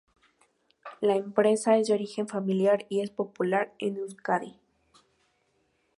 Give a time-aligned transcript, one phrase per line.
[0.99, 4.59] La empresa es de origen familiar y es popular en Euskadi.